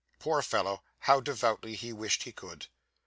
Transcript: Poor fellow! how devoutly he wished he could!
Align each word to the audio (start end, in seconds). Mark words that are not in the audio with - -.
Poor 0.17 0.41
fellow! 0.41 0.81
how 1.01 1.19
devoutly 1.19 1.75
he 1.75 1.93
wished 1.93 2.23
he 2.23 2.31
could! 2.31 2.65